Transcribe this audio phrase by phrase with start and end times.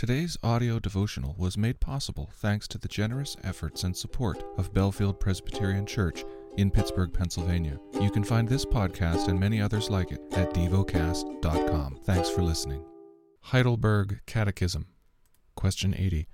[0.00, 5.20] Today's audio devotional was made possible thanks to the generous efforts and support of Bellefield
[5.20, 6.24] Presbyterian Church
[6.56, 7.78] in Pittsburgh, Pennsylvania.
[8.00, 11.98] You can find this podcast and many others like it at devocast.com.
[12.04, 12.82] Thanks for listening.
[13.42, 14.86] Heidelberg Catechism.
[15.54, 16.26] Question 80.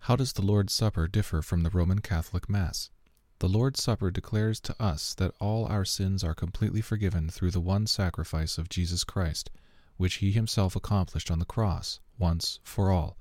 [0.00, 2.90] How does the Lord's Supper differ from the Roman Catholic Mass?
[3.38, 7.60] The Lord's Supper declares to us that all our sins are completely forgiven through the
[7.60, 9.48] one sacrifice of Jesus Christ,
[9.96, 13.16] which he himself accomplished on the cross once for all.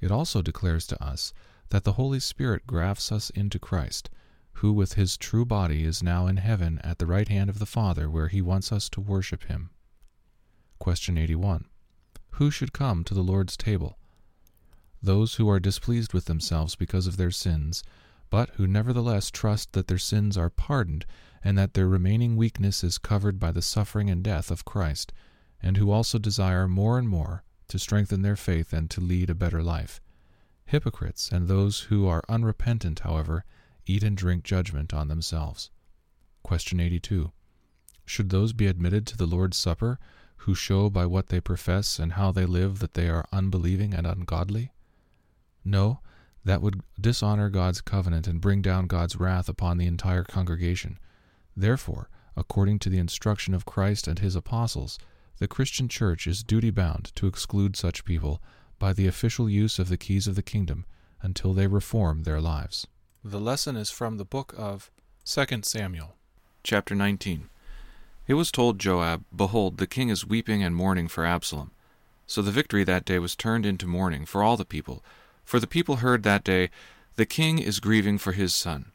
[0.00, 1.32] It also declares to us
[1.70, 4.10] that the Holy Spirit grafts us into Christ,
[4.58, 7.66] who with his true body is now in heaven at the right hand of the
[7.66, 9.70] Father, where he wants us to worship him.
[10.78, 11.66] Question 81.
[12.32, 13.98] Who should come to the Lord's table?
[15.02, 17.82] Those who are displeased with themselves because of their sins,
[18.30, 21.06] but who nevertheless trust that their sins are pardoned
[21.42, 25.12] and that their remaining weakness is covered by the suffering and death of Christ,
[25.64, 29.34] and who also desire more and more to strengthen their faith and to lead a
[29.34, 29.98] better life.
[30.66, 33.44] Hypocrites and those who are unrepentant, however,
[33.86, 35.70] eat and drink judgment on themselves.
[36.42, 37.32] Question 82.
[38.04, 39.98] Should those be admitted to the Lord's Supper
[40.36, 44.06] who show by what they profess and how they live that they are unbelieving and
[44.06, 44.70] ungodly?
[45.64, 46.00] No,
[46.44, 50.98] that would dishonor God's covenant and bring down God's wrath upon the entire congregation.
[51.56, 54.98] Therefore, according to the instruction of Christ and his apostles,
[55.38, 58.40] the Christian Church is duty bound to exclude such people
[58.78, 60.84] by the official use of the keys of the kingdom
[61.22, 62.86] until they reform their lives.
[63.24, 64.90] The lesson is from the book of
[65.24, 66.14] 2 Samuel,
[66.62, 67.48] chapter 19.
[68.26, 71.72] It was told Joab, Behold, the king is weeping and mourning for Absalom.
[72.26, 75.02] So the victory that day was turned into mourning for all the people,
[75.44, 76.70] for the people heard that day,
[77.16, 78.92] The king is grieving for his son.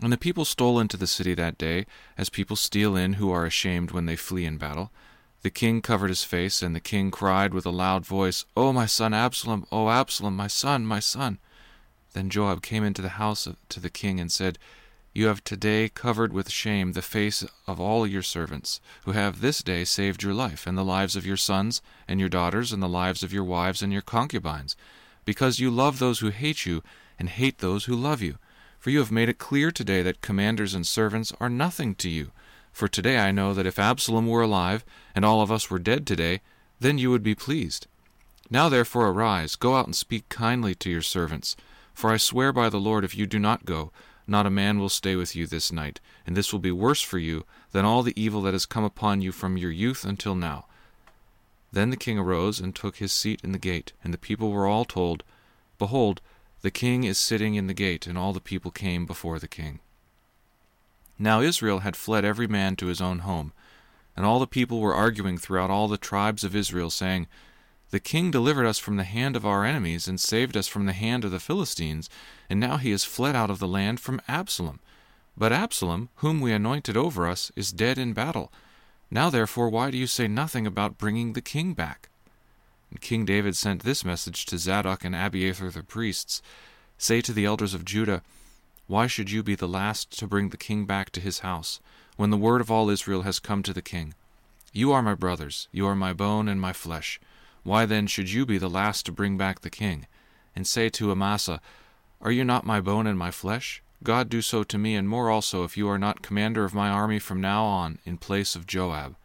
[0.00, 3.46] And the people stole into the city that day, as people steal in who are
[3.46, 4.92] ashamed when they flee in battle.
[5.42, 8.86] The king covered his face, and the king cried with a loud voice, O my
[8.86, 11.38] son Absalom, O Absalom, my son, my son.
[12.12, 14.58] Then Joab came into the house of, to the king and said,
[15.14, 19.62] You have today covered with shame the face of all your servants, who have this
[19.62, 22.88] day saved your life, and the lives of your sons, and your daughters, and the
[22.88, 24.74] lives of your wives and your concubines,
[25.24, 26.82] because you love those who hate you,
[27.16, 28.38] and hate those who love you.
[28.80, 32.32] For you have made it clear today that commanders and servants are nothing to you
[32.78, 36.06] for today I know that if Absalom were alive, and all of us were dead
[36.06, 36.42] today,
[36.78, 37.88] then you would be pleased.
[38.50, 41.56] Now therefore arise, go out and speak kindly to your servants.
[41.92, 43.90] For I swear by the Lord, if you do not go,
[44.28, 47.18] not a man will stay with you this night, and this will be worse for
[47.18, 50.66] you than all the evil that has come upon you from your youth until now.
[51.72, 54.68] Then the king arose and took his seat in the gate, and the people were
[54.68, 55.24] all told,
[55.80, 56.20] Behold,
[56.62, 59.80] the king is sitting in the gate, and all the people came before the king.
[61.18, 63.52] Now Israel had fled every man to his own home,
[64.16, 67.26] and all the people were arguing throughout all the tribes of Israel, saying,
[67.90, 70.92] The king delivered us from the hand of our enemies, and saved us from the
[70.92, 72.08] hand of the Philistines,
[72.48, 74.80] and now he has fled out of the land from Absalom.
[75.36, 78.52] But Absalom, whom we anointed over us, is dead in battle.
[79.10, 82.08] Now therefore, why do you say nothing about bringing the king back?
[82.90, 86.42] And King David sent this message to Zadok and Abiathar the priests
[87.00, 88.22] Say to the elders of Judah,
[88.88, 91.78] why should you be the last to bring the king back to his house,
[92.16, 94.14] when the word of all Israel has come to the king?
[94.72, 97.20] You are my brothers, you are my bone and my flesh.
[97.64, 100.06] Why then should you be the last to bring back the king?
[100.56, 101.60] And say to Amasa,
[102.22, 103.82] Are you not my bone and my flesh?
[104.02, 106.88] God do so to me, and more also, if you are not commander of my
[106.88, 109.16] army from now on, in place of Joab.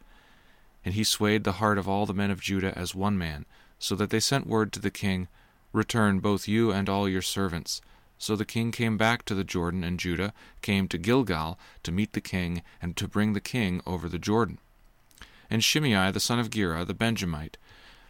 [0.84, 3.46] And he swayed the heart of all the men of Judah as one man,
[3.78, 5.28] so that they sent word to the king,
[5.72, 7.80] Return both you and all your servants.
[8.18, 10.32] So the king came back to the Jordan, and Judah
[10.62, 14.58] came to Gilgal to meet the king and to bring the king over the Jordan.
[15.50, 17.58] And Shimei the son of Gera the Benjamite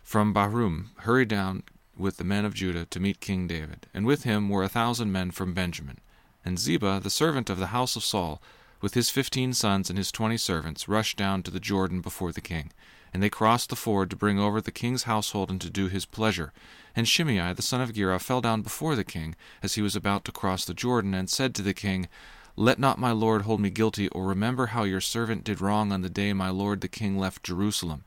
[0.03, 1.63] from Bahurim hurried down
[1.97, 5.13] with the men of Judah to meet King David, and with him were a thousand
[5.13, 5.99] men from Benjamin.
[6.45, 8.43] And Ziba, the servant of the house of Saul,
[8.81, 12.41] with his fifteen sons and his twenty servants, rushed down to the Jordan before the
[12.41, 12.71] king.
[13.15, 16.05] And they crossed the ford to bring over the king's household and to do his
[16.05, 16.53] pleasure.
[16.97, 20.25] And Shimei the son of Gera fell down before the king, as he was about
[20.25, 22.09] to cross the Jordan, and said to the king,
[22.56, 26.03] Let not my lord hold me guilty, or remember how your servant did wrong on
[26.03, 28.03] the day my lord the king left Jerusalem.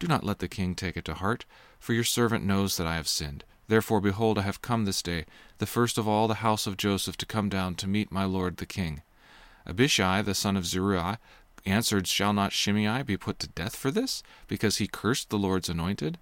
[0.00, 1.44] Do not let the king take it to heart,
[1.78, 3.44] for your servant knows that I have sinned.
[3.68, 5.26] Therefore, behold, I have come this day,
[5.58, 8.56] the first of all the house of Joseph, to come down to meet my lord
[8.56, 9.02] the king.
[9.64, 11.20] Abishai the son of Zeruiah
[11.66, 15.68] answered, Shall not Shimei be put to death for this, because he cursed the Lord's
[15.68, 16.18] anointed?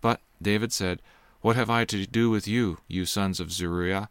[0.00, 1.00] But David said,
[1.40, 4.08] What have I to do with you, you sons of Zeruiah,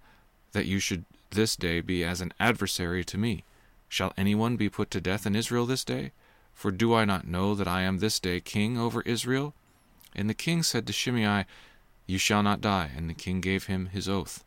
[0.51, 3.43] that you should this day be as an adversary to me?
[3.89, 6.11] Shall anyone be put to death in Israel this day?
[6.53, 9.53] For do I not know that I am this day king over Israel?
[10.15, 11.45] And the king said to Shimei,
[12.07, 12.91] You shall not die.
[12.95, 14.43] And the king gave him his oath.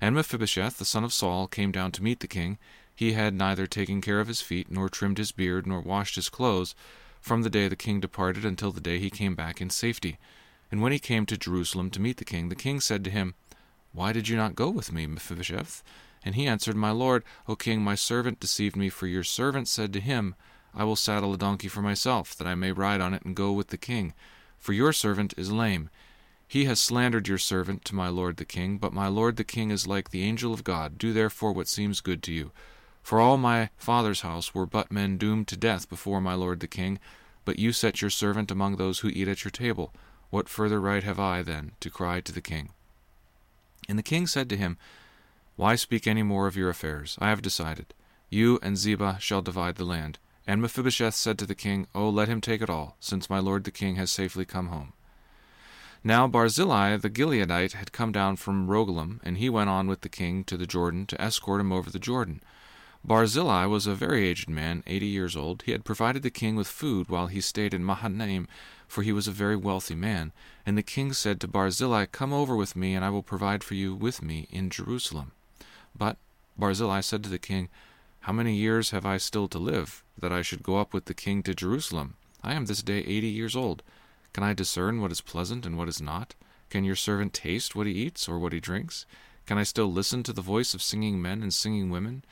[0.00, 2.58] And Mephibosheth, the son of Saul, came down to meet the king.
[2.96, 6.30] He had neither taken care of his feet, nor trimmed his beard, nor washed his
[6.30, 6.74] clothes,
[7.20, 10.18] from the day the king departed until the day he came back in safety.
[10.72, 13.34] And when he came to Jerusalem to meet the king, the king said to him,
[13.92, 15.82] Why did you not go with me, Mephibosheth?
[16.24, 19.92] And he answered, My lord, O king, my servant deceived me, for your servant said
[19.92, 20.34] to him,
[20.74, 23.52] I will saddle a donkey for myself, that I may ride on it and go
[23.52, 24.14] with the king.
[24.58, 25.90] For your servant is lame.
[26.48, 29.70] He has slandered your servant to my lord the king, but my lord the king
[29.70, 30.96] is like the angel of God.
[30.96, 32.52] Do therefore what seems good to you.
[33.06, 36.66] For all my father's house were but men doomed to death before my lord the
[36.66, 36.98] king,
[37.44, 39.92] but you set your servant among those who eat at your table.
[40.30, 42.70] What further right have I, then, to cry to the king?
[43.88, 44.76] And the king said to him,
[45.54, 47.16] Why speak any more of your affairs?
[47.20, 47.94] I have decided.
[48.28, 50.18] You and Ziba shall divide the land.
[50.44, 53.62] And Mephibosheth said to the king, Oh, let him take it all, since my lord
[53.62, 54.94] the king has safely come home.
[56.02, 60.08] Now Barzillai the Gileadite had come down from Rogelim, and he went on with the
[60.08, 62.40] king to the Jordan to escort him over the Jordan.
[63.06, 65.62] Barzillai was a very aged man, eighty years old.
[65.62, 68.48] He had provided the king with food while he stayed in Mahanaim,
[68.88, 70.32] for he was a very wealthy man.
[70.66, 73.74] And the king said to Barzillai, Come over with me, and I will provide for
[73.74, 75.30] you with me in Jerusalem.
[75.96, 76.16] But
[76.58, 77.68] Barzillai said to the king,
[78.22, 81.14] How many years have I still to live, that I should go up with the
[81.14, 82.16] king to Jerusalem?
[82.42, 83.84] I am this day eighty years old.
[84.32, 86.34] Can I discern what is pleasant and what is not?
[86.70, 89.06] Can your servant taste what he eats or what he drinks?
[89.46, 92.24] Can I still listen to the voice of singing men and singing women?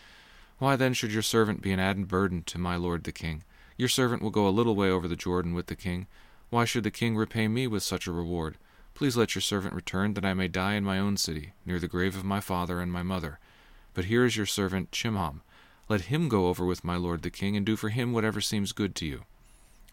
[0.65, 3.45] Why then should your servant be an added burden to my lord the king?
[3.77, 6.07] Your servant will go a little way over the Jordan with the king.
[6.49, 8.57] Why should the king repay me with such a reward?
[8.95, 11.87] Please let your servant return, that I may die in my own city, near the
[11.87, 13.39] grave of my father and my mother.
[13.93, 15.43] But here is your servant Chimham.
[15.91, 18.73] Let him go over with my lord the king, and do for him whatever seems
[18.73, 19.25] good to you.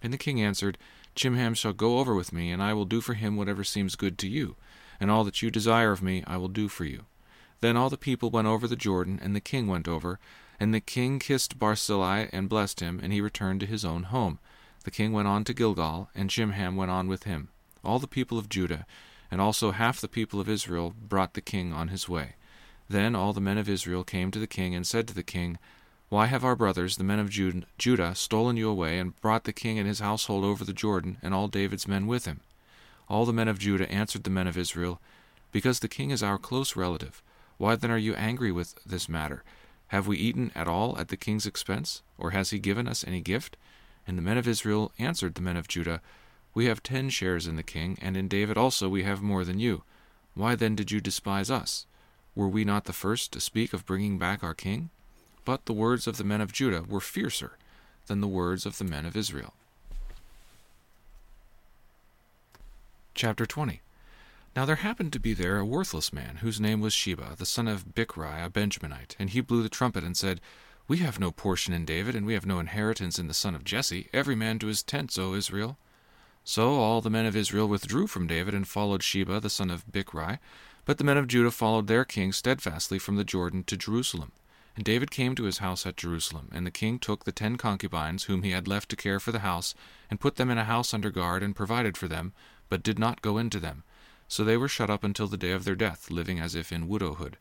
[0.01, 0.77] And the king answered,
[1.15, 4.17] Chimham shall go over with me, and I will do for him whatever seems good
[4.19, 4.55] to you,
[5.01, 7.07] and all that you desire of me I will do for you.
[7.59, 10.17] Then all the people went over the Jordan, and the king went over,
[10.61, 14.37] and the king kissed Barzillai and blessed him, and he returned to his own home.
[14.83, 17.49] The king went on to Gilgal, and Chimham went on with him.
[17.83, 18.85] All the people of Judah,
[19.31, 22.35] and also half the people of Israel, brought the king on his way.
[22.87, 25.57] Then all the men of Israel came to the king and said to the king,
[26.09, 29.79] why have our brothers, the men of Judah, stolen you away, and brought the king
[29.79, 32.41] and his household over the Jordan, and all David's men with him?
[33.09, 35.01] All the men of Judah answered the men of Israel,
[35.51, 37.23] Because the king is our close relative.
[37.57, 39.43] Why then are you angry with this matter?
[39.91, 43.19] Have we eaten at all at the king's expense, or has he given us any
[43.19, 43.57] gift?
[44.07, 45.99] And the men of Israel answered the men of Judah,
[46.53, 49.59] We have ten shares in the king, and in David also we have more than
[49.59, 49.83] you.
[50.33, 51.87] Why then did you despise us?
[52.35, 54.91] Were we not the first to speak of bringing back our king?
[55.43, 57.57] But the words of the men of Judah were fiercer
[58.07, 59.53] than the words of the men of Israel.
[63.13, 63.81] Chapter 20
[64.53, 67.69] Now there happened to be there a worthless man, whose name was Sheba, the son
[67.69, 69.15] of Bichri, a Benjaminite.
[69.17, 70.41] And he blew the trumpet and said,
[70.89, 73.63] We have no portion in David, and we have no inheritance in the son of
[73.63, 74.09] Jesse.
[74.11, 75.77] Every man to his tents, O Israel.
[76.43, 79.85] So all the men of Israel withdrew from David and followed Sheba, the son of
[79.89, 80.39] Bichri.
[80.83, 84.33] But the men of Judah followed their king steadfastly from the Jordan to Jerusalem.
[84.75, 88.23] And David came to his house at Jerusalem, and the king took the ten concubines
[88.23, 89.75] whom he had left to care for the house,
[90.09, 92.33] and put them in a house under guard, and provided for them,
[92.67, 93.83] but did not go into them.
[94.31, 96.87] So they were shut up until the day of their death, living as if in
[96.87, 97.35] widowhood.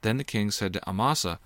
[0.00, 1.38] Then the king said to Amasa,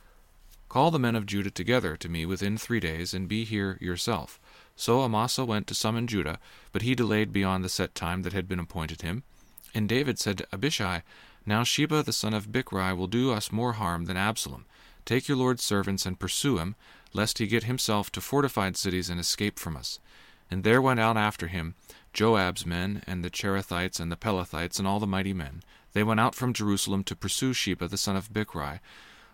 [0.68, 4.38] Call the men of Judah together to me within three days, and be here yourself.
[4.76, 6.38] So Amasa went to summon Judah,
[6.70, 9.24] but he delayed beyond the set time that had been appointed him.
[9.74, 11.00] And David said to Abishai,
[11.44, 14.66] Now Sheba the son of Bichri will do us more harm than Absalom.
[15.04, 16.76] Take your Lord's servants and pursue him,
[17.12, 19.98] lest he get himself to fortified cities and escape from us.
[20.50, 21.74] And there went out after him
[22.12, 25.62] Joab's men, and the Cherethites, and the Pelethites, and all the mighty men.
[25.92, 28.80] They went out from Jerusalem to pursue Sheba the son of Bichri.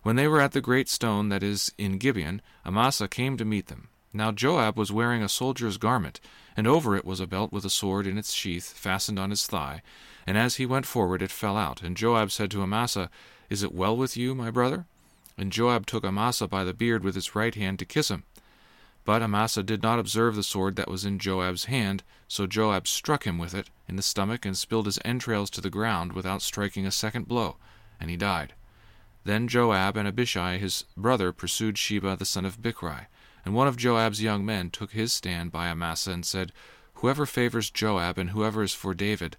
[0.02, 3.68] When they were at the great stone that is in Gibeon, Amasa came to meet
[3.68, 3.88] them.
[4.12, 6.20] Now Joab was wearing a soldier's garment,
[6.56, 9.46] and over it was a belt with a sword in its sheath fastened on his
[9.46, 9.82] thigh.
[10.26, 11.82] And as he went forward, it fell out.
[11.82, 13.10] And Joab said to Amasa,
[13.48, 14.86] Is it well with you, my brother?
[15.38, 18.24] And Joab took Amasa by the beard with his right hand to kiss him.
[19.04, 23.24] But Amasa did not observe the sword that was in Joab's hand, so Joab struck
[23.24, 26.86] him with it in the stomach and spilled his entrails to the ground without striking
[26.86, 27.56] a second blow,
[28.00, 28.54] and he died.
[29.24, 33.06] Then Joab and Abishai his brother pursued Sheba the son of Bichri,
[33.44, 36.52] and one of Joab's young men took his stand by Amasa and said,
[36.94, 39.36] Whoever favors Joab and whoever is for David,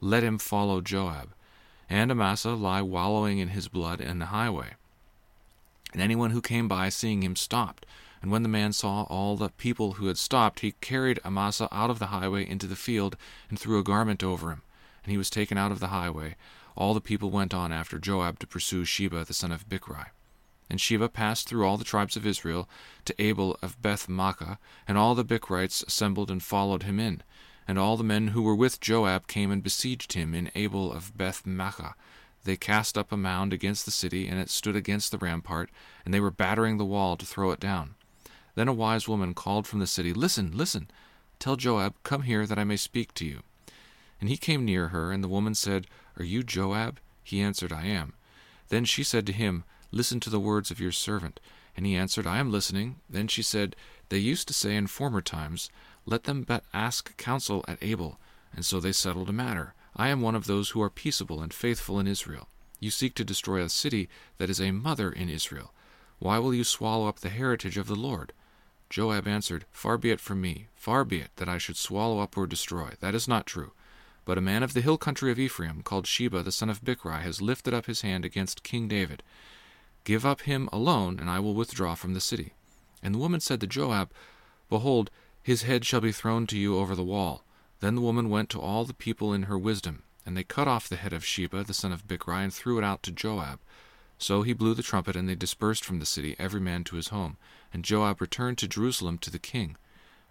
[0.00, 1.32] let him follow Joab.
[1.88, 4.74] And Amasa lie wallowing in his blood in the highway.
[5.92, 7.86] And anyone who came by, seeing him, stopped.
[8.24, 11.90] And when the man saw all the people who had stopped, he carried Amasa out
[11.90, 13.18] of the highway into the field,
[13.50, 14.62] and threw a garment over him.
[15.04, 16.34] and he was taken out of the highway,
[16.74, 20.06] all the people went on after Joab to pursue Sheba the son of Bichri.
[20.70, 22.66] And Sheba passed through all the tribes of Israel
[23.04, 24.56] to Abel of Beth Maachah,
[24.88, 27.22] and all the Bichrites assembled and followed him in.
[27.68, 31.14] And all the men who were with Joab came and besieged him in Abel of
[31.14, 31.92] Beth Maachah.
[32.44, 35.68] They cast up a mound against the city, and it stood against the rampart,
[36.06, 37.96] and they were battering the wall to throw it down.
[38.54, 40.88] Then a wise woman called from the city, Listen, listen,
[41.38, 43.40] tell Joab, Come here, that I may speak to you.
[44.20, 47.00] And he came near her, and the woman said, Are you Joab?
[47.22, 48.14] He answered, I am.
[48.68, 51.40] Then she said to him, Listen to the words of your servant.
[51.76, 52.96] And he answered, I am listening.
[53.10, 53.74] Then she said,
[54.08, 55.70] They used to say in former times,
[56.06, 58.18] Let them but ask counsel at Abel.
[58.54, 59.74] And so they settled a matter.
[59.96, 62.48] I am one of those who are peaceable and faithful in Israel.
[62.80, 64.08] You seek to destroy a city
[64.38, 65.72] that is a mother in Israel.
[66.18, 68.32] Why will you swallow up the heritage of the Lord?
[68.94, 72.36] Joab answered, Far be it from me, far be it that I should swallow up
[72.36, 72.90] or destroy.
[73.00, 73.72] That is not true.
[74.24, 77.20] But a man of the hill country of Ephraim, called Sheba the son of Bichri,
[77.20, 79.24] has lifted up his hand against King David.
[80.04, 82.52] Give up him alone, and I will withdraw from the city.
[83.02, 84.12] And the woman said to Joab,
[84.70, 85.10] Behold,
[85.42, 87.42] his head shall be thrown to you over the wall.
[87.80, 90.88] Then the woman went to all the people in her wisdom, and they cut off
[90.88, 93.58] the head of Sheba the son of Bichri, and threw it out to Joab.
[94.18, 97.08] So he blew the trumpet, and they dispersed from the city, every man to his
[97.08, 97.36] home.
[97.72, 99.76] And Joab returned to Jerusalem to the king.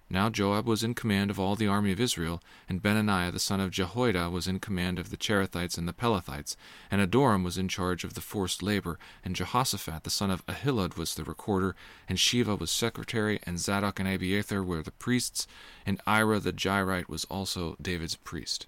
[0.10, 3.60] Now Joab was in command of all the army of Israel, and Benaiah the son
[3.60, 6.56] of Jehoiada was in command of the Cherethites and the Pelethites,
[6.92, 10.98] and Adoram was in charge of the forced labor, and Jehoshaphat the son of Ahilud
[10.98, 11.76] was the recorder,
[12.08, 15.48] and Sheva was secretary, and Zadok and Abiathar were the priests,
[15.86, 18.68] and Ira the Jairite was also David's priest.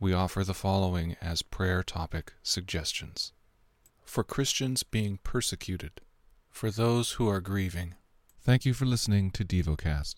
[0.00, 3.32] We offer the following as prayer topic suggestions
[4.04, 6.00] For Christians being persecuted,
[6.50, 7.94] for those who are grieving.
[8.40, 10.16] Thank you for listening to DevoCast.